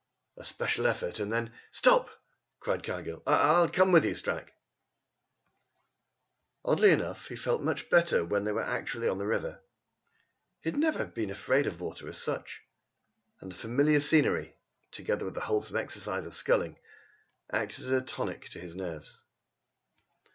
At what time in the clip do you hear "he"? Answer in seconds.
7.27-7.35, 10.61-10.71